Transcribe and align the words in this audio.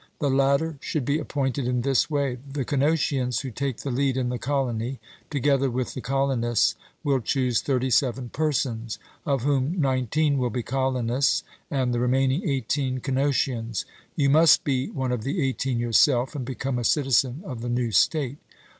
The 0.17 0.31
latter 0.31 0.79
should 0.81 1.05
be 1.05 1.19
appointed 1.19 1.67
in 1.67 1.81
this 1.81 2.09
way: 2.09 2.39
The 2.51 2.65
Cnosians, 2.65 3.41
who 3.41 3.51
take 3.51 3.77
the 3.81 3.91
lead 3.91 4.17
in 4.17 4.29
the 4.29 4.39
colony, 4.39 4.99
together 5.29 5.69
with 5.69 5.93
the 5.93 6.01
colonists, 6.01 6.73
will 7.03 7.19
choose 7.19 7.61
thirty 7.61 7.91
seven 7.91 8.29
persons, 8.29 8.97
of 9.27 9.43
whom 9.43 9.79
nineteen 9.79 10.39
will 10.39 10.49
be 10.49 10.63
colonists, 10.63 11.43
and 11.69 11.93
the 11.93 11.99
remaining 11.99 12.49
eighteen 12.49 12.99
Cnosians 12.99 13.85
you 14.15 14.27
must 14.27 14.63
be 14.63 14.89
one 14.89 15.11
of 15.11 15.23
the 15.23 15.39
eighteen 15.39 15.77
yourself, 15.77 16.33
and 16.33 16.45
become 16.45 16.79
a 16.79 16.83
citizen 16.83 17.43
of 17.45 17.61
the 17.61 17.69
new 17.69 17.91
state. 17.91 18.39